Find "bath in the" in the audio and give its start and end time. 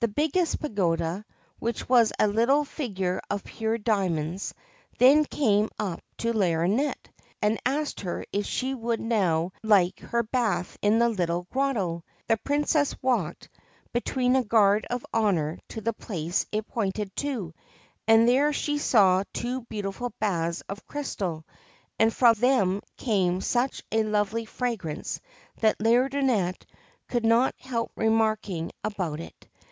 10.24-11.08